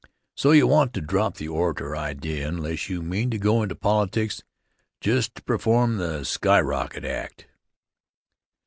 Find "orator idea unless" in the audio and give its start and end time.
1.47-2.89